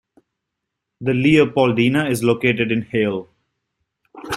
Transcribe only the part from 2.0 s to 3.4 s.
is located in Halle.